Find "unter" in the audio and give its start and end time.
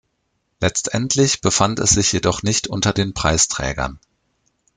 2.67-2.91